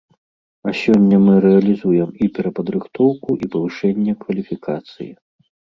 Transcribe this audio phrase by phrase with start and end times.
[0.71, 5.11] А сёння мы рэалізуем і перападрыхтоўку і павышэнне кваліфікацыі.